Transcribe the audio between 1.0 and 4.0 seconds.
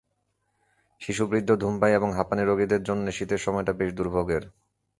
শিশু, বৃদ্ধ, ধূমপায়ী এবং হাঁপানির রোগীদের জন্য শীতের সময়টা বেশ